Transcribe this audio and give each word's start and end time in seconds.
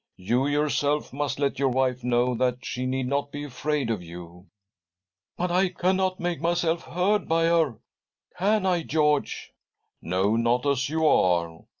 You 0.17 0.47
yourself 0.47 1.13
must 1.13 1.37
let 1.37 1.59
your 1.59 1.69
wife 1.69 2.03
know 2.03 2.33
that 2.33 2.65
she 2.65 2.87
need 2.87 3.05
not 3.05 3.31
be 3.31 3.43
afraid 3.43 3.91
of 3.91 4.01
you."" 4.01 4.47
But 5.37 5.51
I 5.51 5.69
cannot 5.69 6.19
make 6.19 6.41
myself 6.41 6.81
heard 6.81 7.27
by. 7.29 7.43
her, 7.45 7.77
can 8.35 8.65
I, 8.65 8.81
George?"" 8.81 9.51
No, 10.01 10.35
not 10.35 10.65
as 10.65 10.89
you 10.89 11.05
are. 11.05 11.65